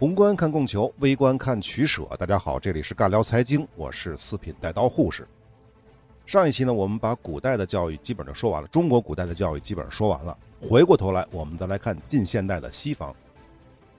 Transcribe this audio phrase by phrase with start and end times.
[0.00, 2.08] 宏观看供求，微观看取舍。
[2.18, 5.28] 大家好，这里是尬聊财经，我是四品带刀护士。
[6.24, 10.34] 上一期呢，我们把古代的教育基本上说完了，中国古代的教育基本上说完了。
[10.66, 13.14] 回过头来，我们再来看近现代的西方。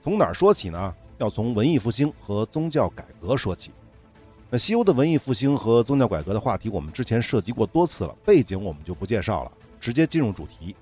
[0.02, 0.92] 从哪儿说起呢？
[1.18, 3.70] 要从文艺复兴和宗教改革说起。
[4.50, 10.74] 那西欧的文艺复兴和宗教改革的话题，我们之前涉及过多次了，背景我们就不介绍了，直接进入主题。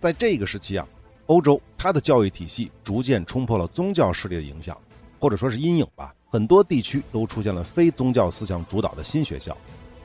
[0.00, 0.84] 在这个时期啊。
[1.30, 4.76] 欧洲，它的教育体系逐渐冲破了宗教势力的影响，
[5.20, 6.12] 或者说是阴影吧。
[6.28, 9.56] 很多地区都出现了非宗教思想主导的新学校。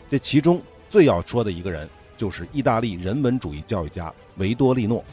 [0.08, 5.04] 这其中最要说的一个人，就是意大利人文主义教育家维多利诺。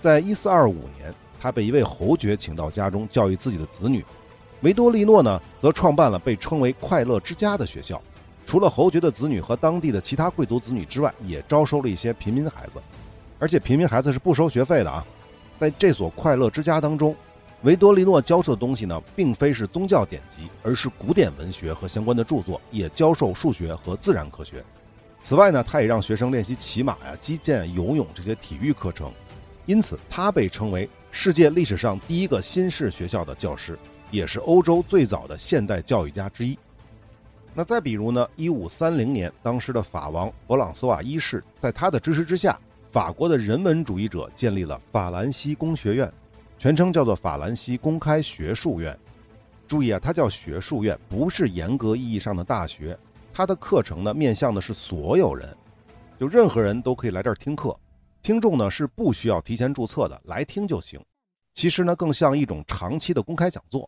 [0.00, 4.04] 在一四二五年，他被一位侯爵请到家中教育自己的子女。
[4.62, 8.02] 维多利诺呢，则创办了被称为“快乐之家”的学校。
[8.44, 12.82] 除了侯爵的子女和当地的其他贵族子女之外，也招收了一些平民孩子。
[13.38, 15.06] 而且平民孩子是不收学费的啊。
[15.58, 17.16] 在这所快乐之家当中，
[17.62, 24.62] 维多利诺教授的东西呢，并非是宗教典籍，而是古典文学和相关的著作，也教授数学和自然科学。
[25.22, 29.10] 此外呢，他也让学生练习骑马呀、击剑、游泳这些体育课程。
[29.64, 33.76] 因此，他被称为世界历史上第一个新式学校的教师，
[34.10, 36.56] 也是欧洲最早的现代教育家之一。
[37.52, 42.56] 那再比如呢，一五三零年，当时的法王勃朗索瓦一世在他的支持之下。
[42.96, 46.10] 法国的人文主义者建立了法兰西工学院，
[46.56, 48.98] 全称叫做法兰西公开学术院。
[49.68, 52.98] 注意啊，它叫学术院，不是严格意义上的大学。
[53.34, 55.54] 它的课程呢，面向的是所有人，
[56.18, 57.78] 就任何人都可以来这儿听课。
[58.22, 60.98] 听众呢是不需要提前注册的，来听就行。
[61.52, 63.86] 其实呢，更像一种长期的公开讲座。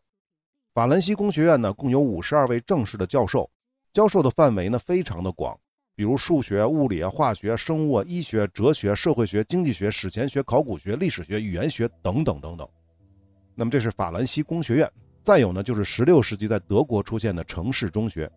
[0.75, 3.51] 法兰西工学院呢，共有五十二位正式的教授，
[3.91, 5.59] 教授的范围呢非常的广。
[5.99, 12.69] 比如数学、物理啊、化学、生物啊、医学、哲学、社会学、经济学、史前学、考古学、历史学、语言学等等等等。
[13.57, 14.89] 那么这是法兰西工学院。
[15.25, 18.31] 再有呢，就是16世纪在德国出现的城市中学。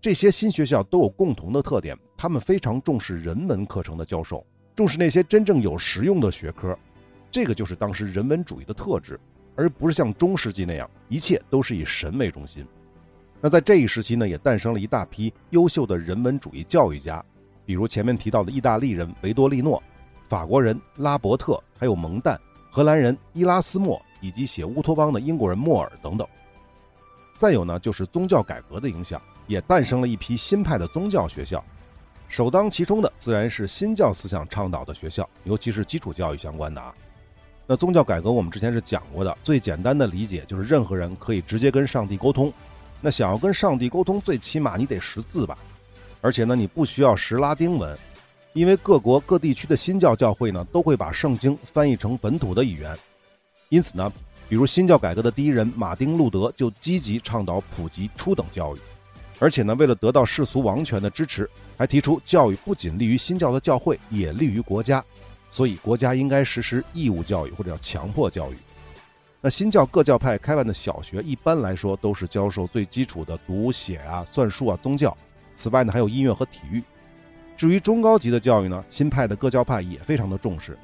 [0.00, 4.44] 这些新学校都有共同的特点，他们非常重视人文课程的教授，
[4.74, 6.76] 重视那些真正有实用的学科。
[7.30, 9.20] 这个就是当时人文主义的特质，
[9.54, 12.66] 而不是像中世纪那样，一切都是以神为中心。
[13.44, 17.22] 那在这一时期呢，也诞生了一大批优秀的人文主义教育家，
[17.66, 19.82] 比如前面提到的意大利人维多利诺、
[20.30, 22.38] 法国人拉伯特，还有蒙旦、
[22.70, 26.26] 荷兰人伊拉斯莫，以及写乌托邦的英国人莫尔等等。
[27.36, 31.62] 再有呢，就是宗教改革的影响，也诞生了一批新派的宗教学校，
[32.28, 36.94] 首当其冲的自然是新教思想倡导的学校，尤其是基础教育相关的啊。
[37.66, 42.50] 那宗教改革我们之前是讲过的，最简单的理解就是任何人可以直接跟上帝沟通。
[43.06, 45.58] 那想要跟上帝沟通，最起码你得识字吧，
[46.22, 47.94] 而且呢，你不需要识拉丁文，
[48.54, 52.96] 因为各国各地区的新教教会呢，都会把圣经翻译成本土的语言。
[53.68, 54.10] 因此呢，
[54.48, 58.78] 比如新教改革的第一人马丁·路德就积极倡导普及初等教育，
[59.38, 65.04] 而且呢，为了得到世俗王权的支持，还提出教育不仅利于新教的教会，也利于国家，
[65.50, 68.56] 所以国家应该实施义务教育或者叫强迫教育。
[69.44, 75.14] 那新教各教派开办的小学，一般来说都是教授最基础的读写啊、算术啊、宗教。
[75.54, 76.82] 此外呢，还有音乐和体育。
[77.54, 80.78] 至于中高级的教育呢，新派的各教派也非常的重视。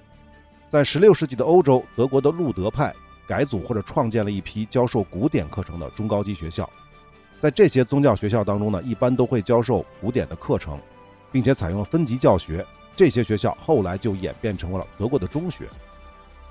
[0.68, 2.94] 在16世纪的欧洲，德国的路德派
[3.26, 6.68] 改组或者创建了一批教授古典课程的中高级学校。
[7.40, 10.78] 在这些宗教学校当中呢，一般都会教授古典的课程，
[11.32, 12.62] 并且采用了分级教学。
[12.94, 15.66] 这些学校后来就演变成了德国的中学。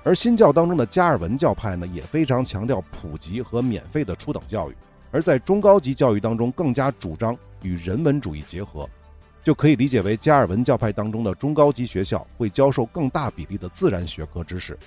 [0.02, 4.74] 而新教当中的加尔文教派呢，也非常强调普及和免费的初等教育；
[5.10, 8.88] 而在中高级教育当中，更加主张与人文主义结合，
[9.44, 14.78] 就可以理解为加尔文教派当中的中高级学校会教授更大比例的自然学科知识。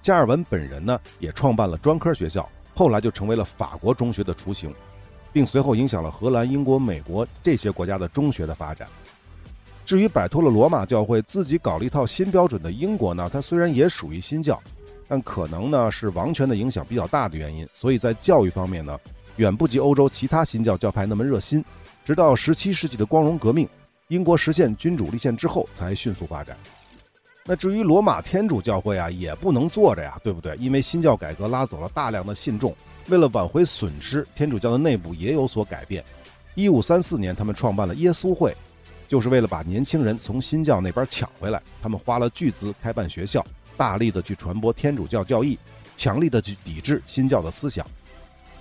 [0.00, 4.74] 加尔文本人呢，也创办了专科学校，后来就成为了法国中学的雏形，
[5.30, 8.88] 并随后影响了荷兰、英国、美国这些国家的中学的发展。
[9.84, 14.58] 至于摆脱了罗马教会，自己搞了一套新标准的英国呢，它虽然也属于新教，
[15.06, 18.98] 但可能呢是王权的影响比较大的原因，所以在教育方面呢，
[19.36, 21.62] 远不及欧洲其他新教教派那么热心。
[22.04, 23.68] 直到十七世纪的光荣革命，
[24.08, 26.56] 英国实现君主立宪之后，才迅速发展。
[27.44, 30.56] 那至于罗马天主教会啊，也不能坐着呀，对不对？
[30.56, 32.74] 因为新教改革拉走了大量的信众，
[33.08, 36.02] 为了挽回损失，天主教的内部也有所改变。
[36.54, 38.56] 一五三四年，他们创办了耶稣会。
[39.14, 43.46] 就是为了把年轻人从新教那边抢回来，他们花了巨资开办学校，
[43.76, 45.56] 大力的去传播天主教教义，
[45.96, 47.86] 强力的去抵制新教的思想。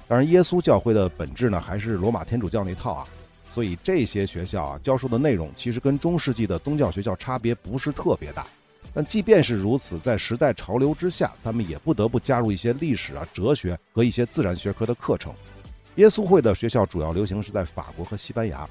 [0.08, 3.08] 当然，耶稣教会的本质呢，还是罗马天主教那套啊。
[3.50, 8.46] 所以这些学校啊，教授的内容其实跟中世纪的宗教学校差别不是特别大。
[8.94, 15.34] 但即便是如此，在时代潮流之下，他们也不得不加入一些历史啊、哲学和一些自然学科的课程。
[15.96, 18.70] 耶稣会的学校主要流行是在法国和西班牙。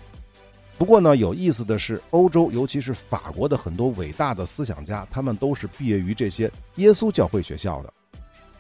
[0.79, 7.93] 不过呢，有意思的是，欧洲尤其是法国的很多伟大的思想家，他们都是毕业于这些耶稣教会学校的。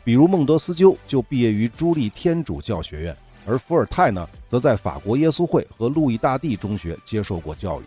[0.04, 3.16] 比如孟德斯鸠就毕业于朱利天主教学院，
[3.46, 7.84] 而伏尔泰呢，则在法国耶稣会和路易大帝中学接受过教育。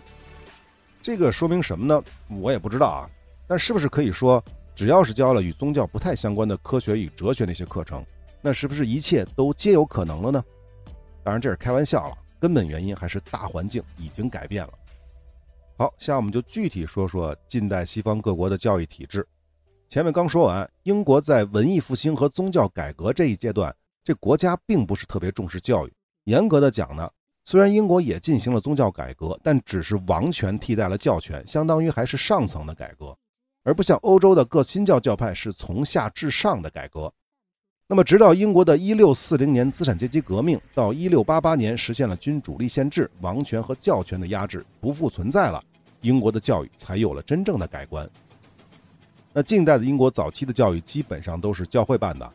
[1.01, 2.03] 这个说明什么呢？
[2.41, 3.09] 我也不知道啊。
[3.47, 4.43] 但是不是可以说，
[4.75, 8.03] 只要是教了与宗教不太相关的科学与哲学那些课程，
[8.41, 10.43] 那是不是一切都皆有可能了呢？
[11.23, 14.73] 当然这是开玩笑了，根本原因还是大环境已经改变了。
[15.77, 19.27] 好，下面我们就具体说说近代西方各国的教育体制。
[19.89, 25.93] 前面刚说完，英国在文艺复兴和宗教改革这一阶段，这国家并不是特别重视教育。
[26.23, 27.09] 严格的讲呢。
[27.47, 33.15] 虽然英国也进行了宗教改革，但只是王权替代了教权，相当于还是上层的改革，
[33.61, 37.13] 而不像欧洲的各新教教派是从下至上的改革。
[37.87, 45.63] 那么，直到英国的1640年资产阶级革命，到1688年实现了君主立宪制，王权和教权的压制不复存在了，
[46.01, 48.09] 英国的教育才有了真正的改观。
[49.31, 52.27] 那近代的英国早期的教育基本上都是教会办的，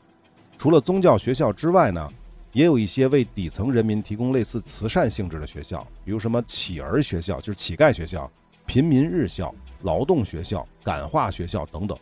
[0.56, 2.08] 除了宗教学校之外呢？
[2.52, 8.29] 也有一些为底层人民提供类似慈善性质的学校，比如什么乞儿学校，就是乞丐学校、
[8.67, 11.97] 平民日校、劳动学校、感化学校等等。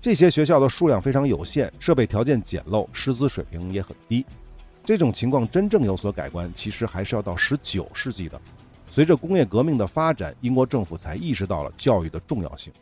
[0.00, 4.24] 这些学校的数量非常有限，设备条件简陋，师资水平也很低。
[4.84, 8.40] 这种情况真正有所改观，其实还是要到19世纪的。
[8.88, 12.72] 随着工业革命的发展，英国政府才意识到了教育的重要性。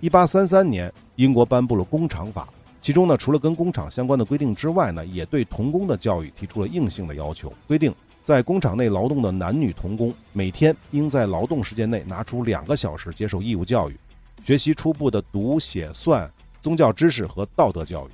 [0.00, 2.48] 1833年，英国颁布了工厂法。
[2.80, 7.94] 其中呢，除了跟工厂相关的规定之外呢，也对童工的教育提出了硬性的要求，规定
[8.24, 13.96] 在工厂内劳动的男女童工每天应在劳动时间内拿出两个小时接受义务教育，
[14.44, 16.28] 学习初步的读写算、
[16.62, 18.10] 宗教知识和道德教育。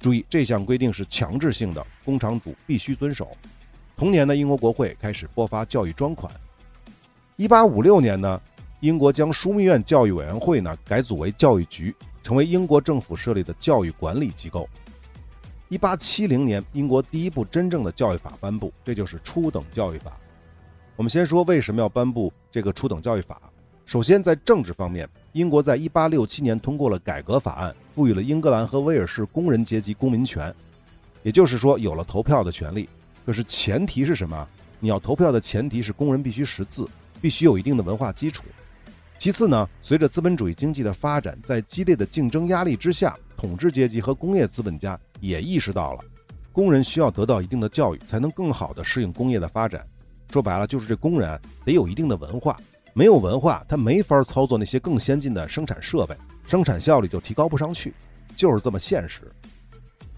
[0.00, 3.36] 注意，这项规定是强制性的，工厂主必须遵守。
[3.96, 6.32] 同年呢，英国国会开始拨发教育专款。
[7.36, 8.40] 一八五六年呢，
[8.80, 11.94] 英国将枢密院教育委员会呢改组为教育局。
[12.20, 14.68] 成为英国政府设立的教育管理机构。
[15.70, 20.12] 一八七零年，英国第一部真正的教育法颁布，这就是初等教育法。
[20.94, 23.40] 我们先说为什么要颁布这个初等教育法。
[23.86, 30.52] 首先，在政治方面，英国在一八六七年通过了改革法案，赋予了英格兰和威尔士工人阶级公民权，
[31.22, 32.88] 也就是说，有了投票的权利。
[33.26, 34.48] 可是前提是什么？
[34.80, 36.88] 你要投票的前提是工人必须识字，
[37.20, 38.44] 必须有一定的文化基础。
[39.18, 46.04] 其次呢，随着资本主义经济的发展，在激烈的竞争压力之下，统治阶级和工业资本家也意识到了，
[46.52, 49.86] 工人需要得到一定的教育，才能更好地适应工业的发展。
[50.32, 52.56] 说白了，就是这工人得有一定的文化，
[52.98, 57.94] 没有文化，他没法操作那些更先进的生产设备，生产效率就提高不上去，
[58.36, 59.30] 就是这么现实。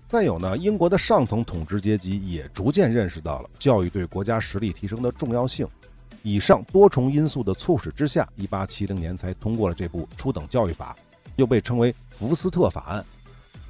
[0.08, 5.68] 再有呢，英国的上层统治阶级也逐渐认识到了教育对国家实力提升的重要性。
[6.22, 10.96] 以上多重因素的促使之下一八七零年才通过了这部初等教育法，
[11.36, 13.04] 又被称为福斯特法案。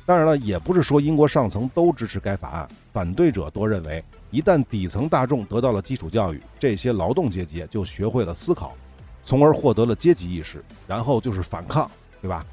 [0.07, 8.77] 当然了，也不是说英国上层都支持该法案，反对者多认为，一旦底层大众得到了基础教育，这些劳动阶级就学会了思考，
[9.25, 12.45] 从而获得了阶级意识，然后就是反抗，对吧？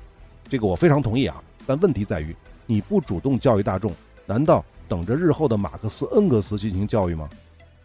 [0.48, 1.42] 这个我非常同意啊。
[1.66, 3.92] 但问题在于，你不主动教育大众，
[4.26, 7.28] 难道等着日后的马克思、恩格斯进行教育吗？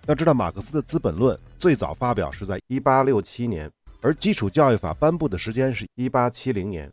[0.07, 3.71] 要知道，马克思的《资本论》最早发表是在1867年，
[4.01, 6.93] 而基础教育法颁布的时间是1870年。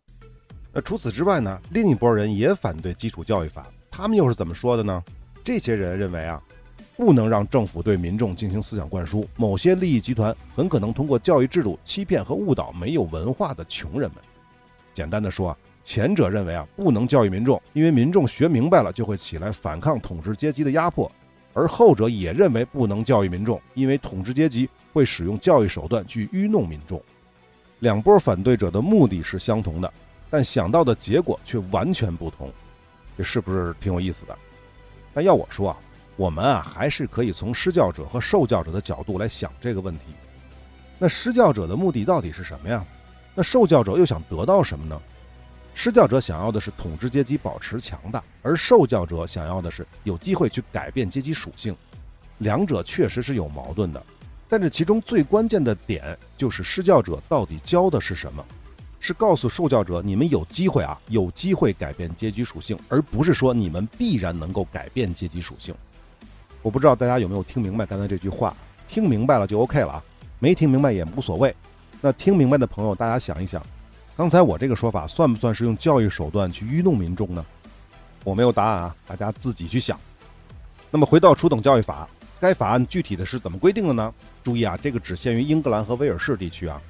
[0.71, 1.59] 那除此之外呢？
[1.71, 5.03] 另一拨人也反对基础教育法，他们又是怎么说的呢？
[5.43, 6.39] 这些人认为啊，
[6.99, 14.21] 不能让政府对民众进行思想灌输，某些利益集团很可能通过教育制度欺骗和误导没有文化的穷人们。
[14.93, 21.09] 简单的说啊，前者认为啊，不能教育民众，因为民众学明白了就会起来反抗统治阶级的压迫。
[21.53, 27.01] 而后者也认为不能教育民众，因为统治阶级会使用教育手段去愚弄民众。
[27.79, 29.89] 两波反对者的目的是相同的，
[30.29, 32.51] 但想到的结果却完全不同，
[33.17, 34.37] 这是不是挺有意思的？
[35.13, 35.77] 但要我说啊，
[36.19, 40.01] 我们啊还是可以从施教者和受教者的角度来想这个问题。
[40.97, 42.85] 那施教者的目的到底是什么呀？
[43.33, 45.01] 那受教者又想得到什么呢？
[45.73, 51.73] 施教者想要的是统治阶级保持强大，而受教者想要的是有机会去改变阶级属性。
[52.39, 54.05] 两者确实是有矛盾的，
[54.49, 58.43] 但是其中最关键的点就是施教者到底教的是什么？
[58.99, 65.73] 是告诉受教者你们有机会啊，有机会改变阶级属性，而不是说你们必然能够改变阶级属性。
[66.61, 68.55] 我不知道大家有没有听明白刚才这句话？
[68.87, 70.03] 听明白了就 OK 了啊，
[70.39, 71.55] 没听明白也无所谓。
[72.01, 73.61] 那听明白的朋友，大家想一想。
[74.17, 77.45] 刚才我这个说法算不算是用教育手段去愚弄民众呢？
[78.23, 79.97] 我没有答案啊，大家自己去想。
[80.91, 84.13] 那么回到初等教育法，该法案具体的是怎么规定的呢？
[84.43, 86.81] 注意啊，这个只限于英格兰和威尔士地区啊。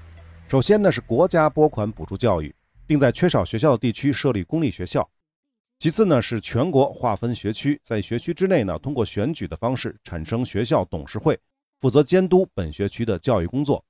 [0.47, 2.55] 首先呢是国家拨款补助教育，
[2.87, 5.07] 并在缺少学校的地区设立公立学校。
[5.79, 11.39] 其次呢是全国划分学区，在学区之内呢通过选举的方式产生学校董事会，
[11.79, 13.83] 负责监督本学区的教育工作。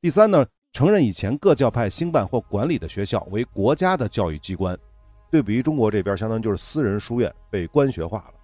[0.00, 0.46] 第三呢。
[0.72, 4.78] 承认以前各教派兴办或管理的学校为国家的教育机关，
[5.30, 8.34] 对比于中国这边，相当于就是私人书院被官学化了。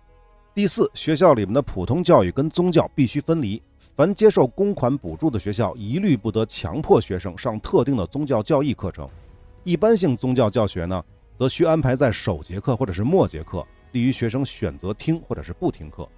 [0.54, 3.60] 第四，学校里面的普通教育跟宗教必须分离，
[3.94, 9.06] 凡接受公款补助的学校，一律不得强迫学生上特定的宗教教义课程。
[9.62, 11.04] 一般性宗教教学呢，
[11.42, 16.08] 则需安排在首节课或者是末节课，利于学生选择听或者是不听课。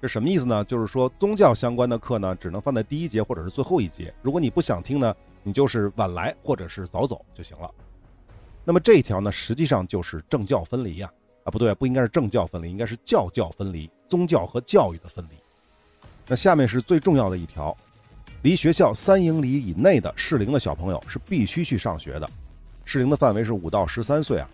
[0.00, 0.64] 这什么意思呢？
[0.66, 4.14] 就是说宗教相关的课呢，只能放在第一节或者是最后一节。
[4.22, 5.12] 如果你不想听呢？
[5.42, 7.68] 你就是晚来或者是早走就行了。
[8.64, 11.10] 那么这一条呢，实际上就是政教分离呀，
[11.42, 15.34] 啊不对，不应该是政教分离，应该是教教分离，宗教和教育的分离。
[16.28, 17.76] 那下面是最重要的一条，
[18.42, 22.30] 离学校三英里以内的适龄的小朋友是必须去上学的，
[22.92, 24.46] 适龄的范围是五到十三岁啊，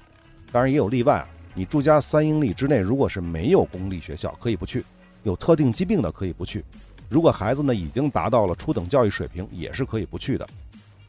[0.53, 4.81] 当然也有例外啊，你住家三英里之内如果是没有公立学校，可以不去；
[5.25, 6.61] 有特定疾病的可以不去；
[7.09, 10.49] 如果孩子呢已经达到了初等教育水平，也是可以不去的。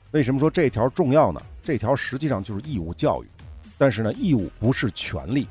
[0.10, 1.40] 为什么说这条重要呢？
[1.62, 3.28] 这条实际上就是义务教育，
[3.78, 5.48] 但是呢，义务不是权利。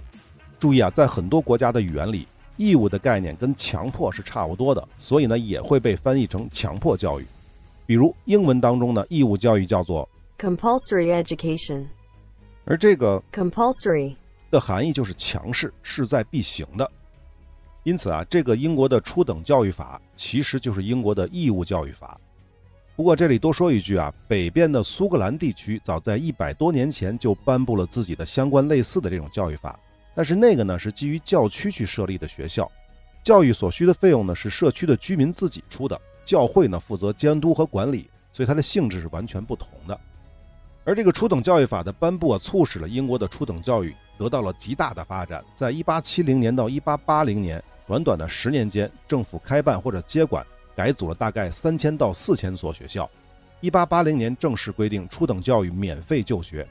[0.58, 7.26] 注意啊，在很多国家的语言里，义务的概念跟强迫是差不多的，所以呢，也会被翻译成强迫教育。
[7.86, 11.84] 比如英文当中呢，义务教育叫做 compulsory education，
[12.64, 14.14] 而这个 compulsory
[14.52, 16.88] 的含义就是强势、势在必行的。
[17.82, 22.20] 因此啊，这个英国的初等教育法其实就是英国的义务教育法。
[22.94, 29.78] 不过这里多说一句啊，北边的苏格兰地区早在一百多年前就颁布了自己的相关类似的这种教育法，
[30.14, 32.70] 但是那个呢是基于教区去设立的学校，
[33.24, 39.98] 教育所需的费用呢是社区的居民自己出的，教会呢负责监督和管理，所以它的性质是完全不同的。
[40.88, 45.44] 而这个初等教育法的颁布啊，促使了英国的初等教育得到了极大的发展。
[45.54, 50.42] 在一八七零年到一八八零年，短短的十年间，政府开办或者接管。
[50.74, 53.06] 改组了大概三千到四千所学校，
[53.60, 56.66] 一八八零年正式规定初等教育免费就学，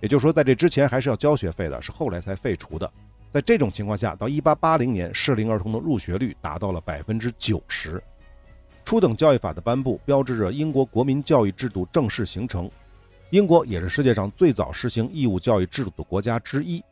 [0.00, 2.90] 也就是说，在这之前还是要交学费的，是后来才废除的。
[3.30, 8.02] 在这种情况下，到一八八零年，适龄儿童的入学率达到了百分之九十。
[8.86, 12.70] 初等教育法的颁布，标志着英国国民教育制度正式形成。
[13.30, 16.82] 英国也是世界上最早实行义务教育制度的国家之一。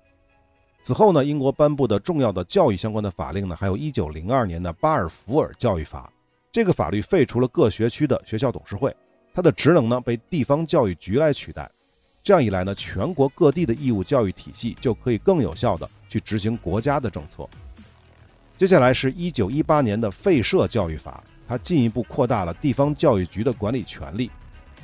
[0.83, 6.13] 此后呢，英国颁布的重要的教育相关的法令呢，还有一九零二年的巴尔福尔教育法。
[6.51, 8.95] 这个法律废除了各学区的学校董事会，
[9.33, 11.71] 它的职能呢被地方教育局来取代。
[12.25, 17.49] 这样一来呢，全国各地的义务教育体系就可以更有效地去执行国家的政策。
[18.57, 24.31] 接下来是一九一八年的废设教育法，它进一步扩大了地方教育局的管理权利。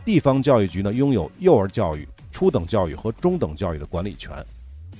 [0.08, 4.42] 地方教育局呢拥有幼儿教育、初等教育和中等教育的管理权。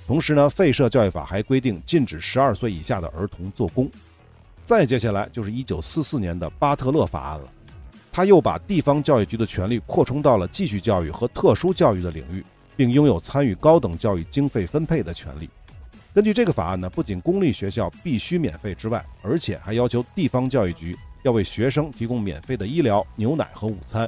[0.07, 3.91] 同时呢，废设教育法还规定禁止十二岁以下的儿童做工。
[4.65, 7.49] 再接下来就是一九四四年的巴特勒法案了，
[8.13, 12.45] 他又把地方教育局的权力扩充到了继续教育和特殊教育的领域，
[12.77, 15.49] 并拥有参与高等教育经费分配的权利。
[16.13, 24.07] 根据这个法案呢，不仅公立学校必须免费之外，而且还要求地方教育局要为学生提供免费的医疗、牛奶和午餐，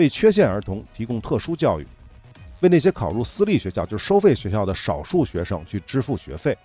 [0.00, 1.86] 为缺陷儿童提供特殊教育，
[2.60, 6.56] 为那些考入私立学校就是收费学校的少数学生去支付学费。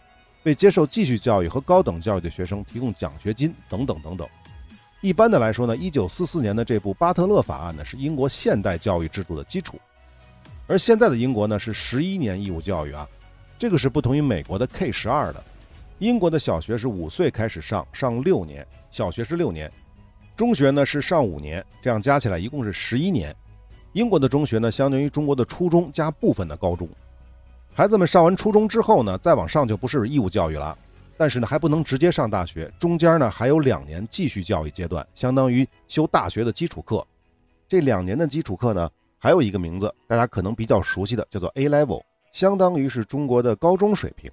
[0.44, 4.26] 为接受继续教育和高等教育的学生提供奖学金等等等等。
[5.02, 9.78] 一般的来说呢，一九四四年的这部巴特勒法案呢，是英国现代教育制度的基础。
[10.66, 13.06] 而现在的英国呢，是十一年义务教育啊，
[13.60, 15.44] 这个是不同于美国的 K 十二的。
[16.00, 19.70] 英国的小学是五岁开始上，上六年，小学是六年，
[20.36, 23.34] 中学呢是上五年，这样加起来一共是十一年。
[23.94, 26.88] 英国的中学呢，相当于中国的初中加部分的高中。
[27.74, 30.78] 孩子们上完初中之后呢，再往上就不是义务教育了，
[31.16, 37.06] 但是呢还不能直接上大学，中间呢还有两年继续教育阶段，相当于修大学的基础课。
[37.70, 42.02] 这两年的基础课呢，还有一个名字，大家可能比较熟悉的，叫做 A Level，
[42.34, 44.30] 相当于是中国的高中水平。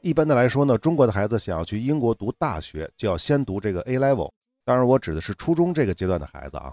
[0.00, 4.32] 一般的来说呢，中国的孩子想要去英国读大学，就要先读这个 A Level。
[4.64, 6.72] 当然，我指的是初中这个阶段的孩子啊。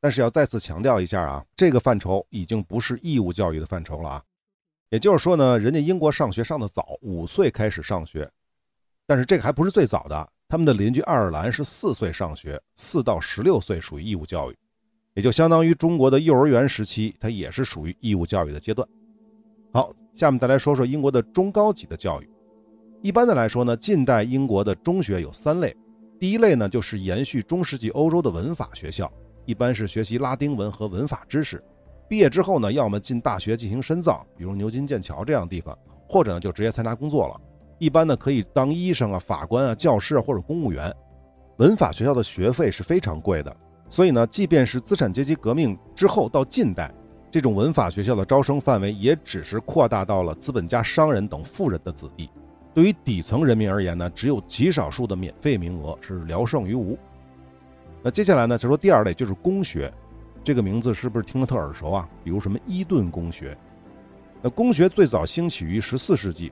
[0.00, 4.24] 但是要再次强调一下啊，这个范畴已经不是义务教育的范畴了啊。
[4.88, 8.30] 也就是说呢，人家英国上学上的早，五岁开始上学，
[9.06, 10.32] 但是这个还不是最早的。
[10.48, 14.56] 他们的邻居爱尔兰是四岁上学，四到十六岁属于义务教育。
[15.14, 18.88] 也就相当于中国的幼儿园时期，它也是属于义务教育的阶段。
[19.72, 22.30] 好，下面再来说说英国的中高级的教育。
[23.02, 25.76] 一般的来说呢，近代英国的中学有三类，
[26.20, 29.10] 第一类呢就是延续中世纪欧洲的文法学校，
[29.46, 31.64] 一般是学习拉丁文和文法知识。
[32.10, 35.74] 毕业之后呢，要么进大学进行深造，比如牛津、剑桥这样的地方，
[36.06, 37.40] 或者呢就直接参加工作了。
[37.78, 40.94] 一般呢可以当医生啊、法官啊、教师啊或者公务员。
[41.56, 43.56] 文法学校的学费是非常贵的，
[43.88, 46.92] 所以呢，即便是资产阶级革命之后到近代，
[47.30, 52.28] 这种文法学校的招生范围也只是扩大到了资本家、商人等富人的子弟。
[52.72, 56.96] 对于底层人民而言呢，只有极少数的免费名额是聊胜于无。
[58.02, 59.92] 那接下来呢，就说第二类就是公学。
[60.42, 62.08] 这个名字是不是听着特耳熟啊？
[62.24, 63.56] 比如什么伊顿公学？
[64.40, 66.50] 那公学最早兴起于十四世纪，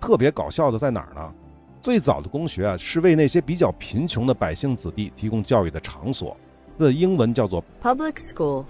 [0.00, 1.32] 特别搞笑的在哪儿呢？
[1.80, 6.36] 最早的公学啊，是为那些比较贫穷的百姓子弟提供教育的场所，
[6.78, 8.64] 它的英文叫做 Public school.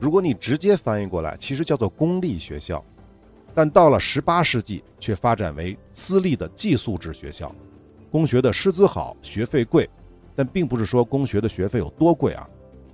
[0.00, 2.84] 如果你直接翻译过来，其实叫做公立学校。
[3.54, 7.54] 但到了十八世纪，却发展为私立的寄宿制学校。
[8.10, 9.88] 公学的师资好，学费贵，
[10.34, 12.48] 但并不是说公学的学费有多贵啊。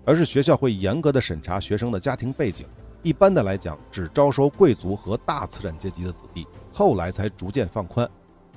[0.04, 2.66] 而是学校会严格的审查学生的家庭背景，
[3.02, 8.08] 一般的来讲只招收贵族和大资产阶级的子弟，后来才逐渐放宽，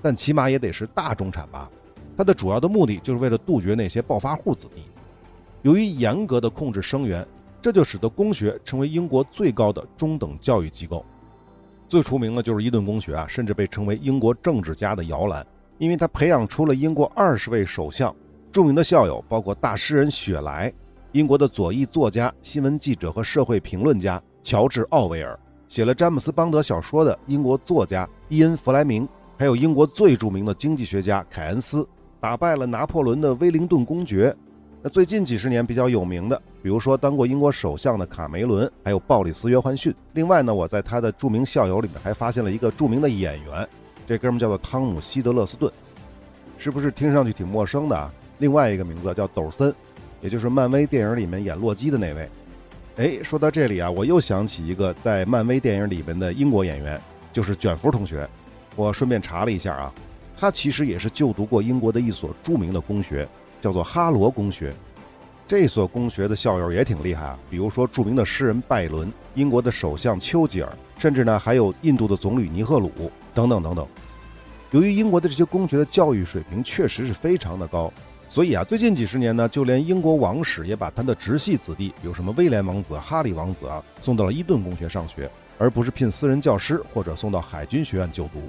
[0.02, 1.70] 但起码也得是大中产吧。
[2.16, 4.84] 它的主要的目的就是为了杜绝那些暴发户子弟。
[5.62, 7.28] 由于严格的控制生源，
[7.62, 11.06] 这就使得公学成为英国最高的中等教育机构。
[11.92, 15.46] 最出名的就是伊顿公学啊，甚至被称为英国政治家的摇篮，
[15.78, 18.16] 因为他培养出了英国二十位首相，
[18.50, 20.72] 著名的校友包括大诗人雪莱。
[21.12, 29.06] 英国的左翼作家、新闻记者和社会评论家乔治·奥威尔，写了詹姆斯·邦德小说的英国作家伊恩·弗莱明，
[29.38, 31.86] 还有英国最著名的经济学家凯恩斯，
[32.22, 34.34] 打败了拿破仑的威灵顿公爵。
[34.84, 39.94] 那最近几十年比较有名的，比如说当过英国首相的卡梅伦，还有鲍里斯·约翰逊。
[40.14, 43.68] 另外呢，我在他的著名校友里面还发现了一个著名的演员，
[44.08, 45.72] 这哥们叫做汤姆·希德勒斯顿，
[46.58, 48.12] 是不是听上去挺陌生的啊？
[48.40, 49.74] 另外一个名字叫抖森。
[50.20, 52.30] 也就是漫威电影里面演洛基的那位，
[52.98, 57.00] 哎，说到这里啊，我又想起一个在漫威电影里面的英国演员，
[57.34, 58.28] 就是卷福同学。
[58.76, 59.92] 我顺便查了一下啊，
[60.38, 63.28] 他其实也是就读过英国的一所著名的公学，
[63.62, 64.74] 叫做哈罗公学。
[65.48, 72.90] 这所公学的校友也挺厉害啊，比如说著名的诗人拜伦、英国的首相丘吉尔，甚至呢还有印度的总理尼赫鲁
[73.34, 73.86] 等等等等。
[74.72, 77.92] 由于英国的这些公学的教育水平确实是非常的高。
[78.30, 88.42] 所以啊，最近几十年呢，就连英国王室也把他的直系子弟，比如什么威廉王子、哈里王子啊，送到了伊顿公学上学，而不是聘私人教师或者送到海军学院就读。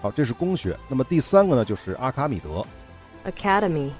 [0.00, 0.76] 好，这是公学。
[0.88, 2.66] 那么第三个呢，就是阿卡米德
[3.30, 3.90] Academy.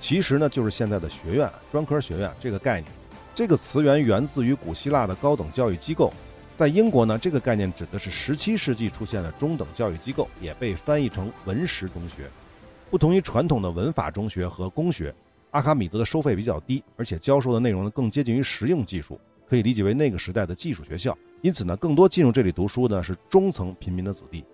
[0.00, 2.92] 其实呢，就是现在的学院、专科学院这个概念。
[3.34, 6.12] 这个词源源自于古希腊的高等教育机构，
[6.56, 12.30] 在英国呢，这个概念指的是17世纪出现的中等教育机构，也被翻译成文实中学。
[12.90, 15.14] 不同于传统的文法中学和工学，
[15.50, 21.16] 阿卡米德的收费比较低，而且教授的内容呢更接近于实用技术，可以理解为那个时代的技术学校。
[21.42, 24.44] 因此呢，更多进入这里读书的是中层平民的子弟。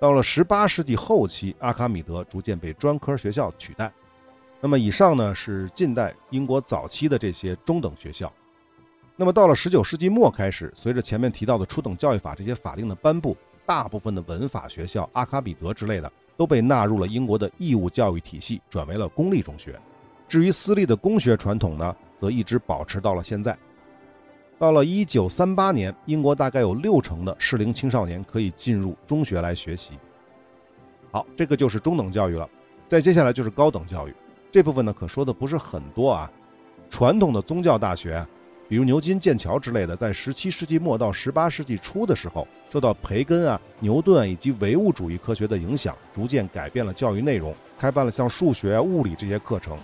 [0.00, 3.92] 到了18世纪后期，阿卡米德逐渐被专科学校取代。
[4.62, 8.32] 那么以上呢是近代英国早期的这些中等学校。
[9.16, 16.10] 那么到了十九世纪末开始，随着前面提到的初等教育法这些法令的颁布，大部分的文法学校、阿卡比德之类的。
[16.34, 19.78] 都被纳入了英国的义务教育体系，转为了公立中学。
[20.26, 23.56] 至于私立的公学传统呢，则一直保持到了现在。
[24.58, 29.98] 到了一九三八年，英国大概有六成的适龄青少年可以进入中学来学习。
[31.12, 32.48] 好，这个就是中等教育了。
[32.88, 34.14] 再接下来就是高等教育，
[34.52, 36.30] 这部分呢可说的不是很多啊。
[36.90, 38.24] 传统的宗教大学。
[38.68, 49.76] 比如牛津、剑桥之类的，在17世纪末到18世纪初的时候，受到培根啊、牛顿以及唯物主义科学的影响，逐渐改变了教育内容，开办了像数学、物理这些课程。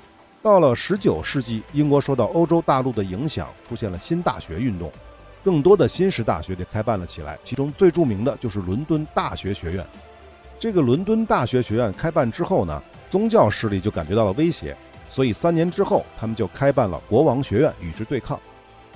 [0.43, 4.91] 到了19世纪，英国受到欧洲大陆的影响，出现了新大学运动，
[5.45, 7.39] 更多的新式大学就开办了起来。
[7.45, 9.85] 其中最著名的就是伦敦大学学院。
[10.59, 18.39] 这个伦敦大学学院开办之后呢，宗教势力就感觉到了威胁，所以三年之后，他们就开办了国王学院与之对抗。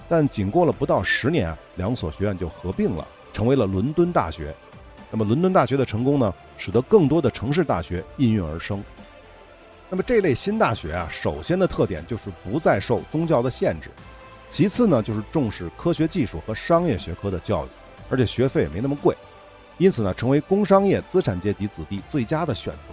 [0.08, 4.54] 但仅过了不到十年啊，两所学院就合并了，成为了伦敦大学。
[5.10, 8.82] 那么伦敦大学的成功呢，使得更多的城市大学应运而生。
[9.88, 13.90] 那么这类新大学啊，首先的特点就是不再受宗教的限制，
[14.50, 17.68] 其次呢就是重视科学技术和商业学科的教育，
[18.10, 19.14] 而且学费也没那么贵，
[19.78, 22.91] 因此呢成为工商业资产阶级子弟最佳的选择。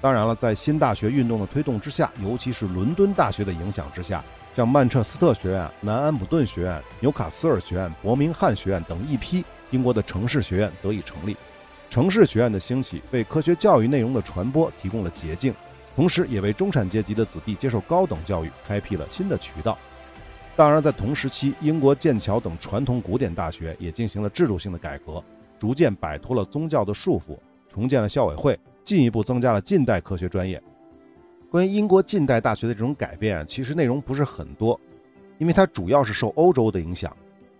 [0.00, 11.36] 当然了，在新大学运动的推动之下，尤其是伦敦大学的影响之下，像曼彻斯特学院、南安普顿学院、纽卡斯尔学院、伯明翰学院等一批英国的城市学院得以成立。
[11.90, 15.52] 城市学院的兴起，为科学教育内容的传播提供了捷径，
[15.94, 19.76] 同时也为中产阶级的子弟接受高等教育开辟了新的渠道。
[20.56, 25.22] 当然，在同时期，英国剑桥等传统古典大学也进行了制度性的改革，
[25.58, 27.38] 逐渐摆脱了宗教的束缚，
[27.70, 28.58] 重建了校委会。
[28.82, 30.62] 进一步增加了近代科学专业。
[31.50, 34.78] 关于英国近代大学的这种改变，其实内容不是很多，
[35.38, 37.14] 因为它主要是受欧洲的影响。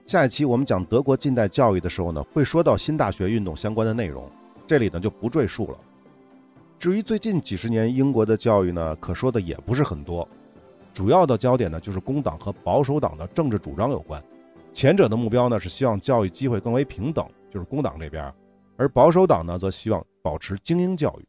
[0.07, 4.29] 下一期我们讲德国近代教育的时候呢，会说到新大学运动相关的内容，
[4.67, 5.79] 这里呢就不赘述了。
[6.79, 10.27] 至于最近几十年英国的教育呢，可说的也不是很多，
[10.93, 14.23] 主要的焦点呢就是工党和保守党的政治主张有关。
[14.73, 18.33] 前者的目标呢是希望教育机会更为平等，就是工党这边。
[18.77, 21.29] 而保守党呢，则希望保持精英教育，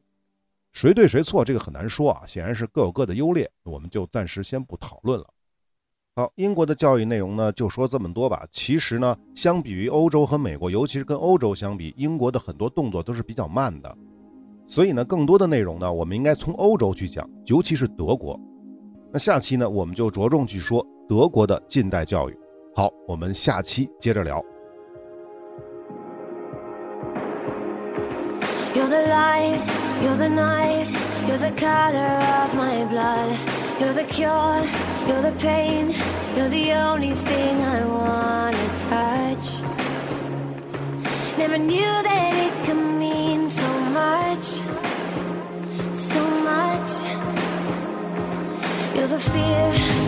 [0.73, 2.23] 谁对谁错，这个很难说啊。
[2.25, 5.27] 显然是各有各的优劣，我们就暂时先不讨论了。
[6.15, 8.45] 好，英国的教育内容呢，就说这么多吧。
[8.51, 13.97] 其实呢，相比于欧洲和美国，尤其是跟欧洲相比，英国的很多动作都是比较慢的。
[14.67, 18.39] 所以呢，更多的内容呢，我们应该从欧洲去讲，尤其是德国。
[19.11, 22.37] 那下期呢，我们就着重去说德国的近代教育。
[22.75, 24.43] 好，我们下期接着聊。
[29.11, 30.87] You're the night,
[31.27, 33.37] you're the color of my blood.
[33.79, 34.63] You're the cure,
[35.07, 35.93] you're the pain,
[36.35, 39.45] you're the only thing I wanna touch.
[41.37, 43.69] Never knew that it could mean so
[44.01, 44.45] much,
[45.93, 46.21] so
[46.51, 46.91] much.
[48.95, 50.00] You're the fear,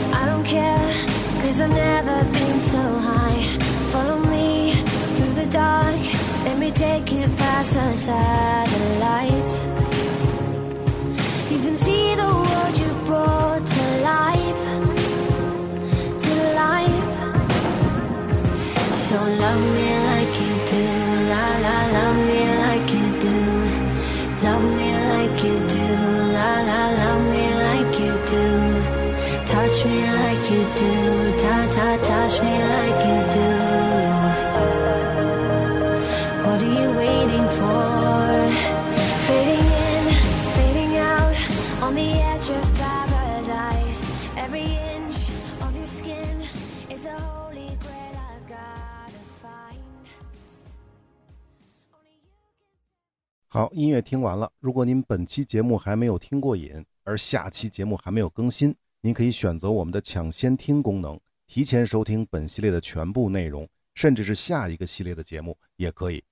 [53.55, 54.51] 好，音乐听完了。
[54.59, 66.23] 如果您本期节目还没有听过瘾，而下期节目还没有更新，您可以选择我们的抢先听功能，提前收听本系列的全部内容，甚至是下一个系列的节目也可以。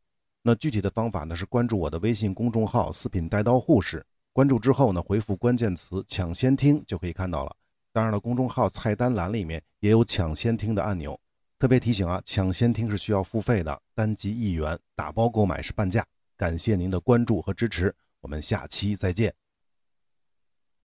[0.42, 4.04] 那具体的方法呢是关注我的微信公众号“四品带刀护士”，
[4.34, 7.56] 关注之后呢回复关键词“抢先听”就可以看到了。
[7.94, 11.20] 当然了，公众号菜单栏里面也有抢先听的按钮。
[11.60, 16.04] 特别提醒啊，抢先听是需要付费的，单集一元，打包购买是半价。
[16.42, 19.32] 感谢您的关注和支持，我们下期再见。